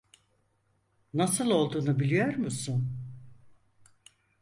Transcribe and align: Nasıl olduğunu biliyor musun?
Nasıl 1.13 1.49
olduğunu 1.51 1.99
biliyor 1.99 2.35
musun? 2.35 2.97